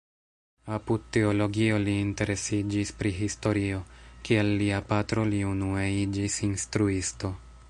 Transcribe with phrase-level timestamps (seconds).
[0.77, 3.83] Apud teologio li interesiĝis pri historio;
[4.29, 7.37] kiel lia patro li unue iĝis instruisto.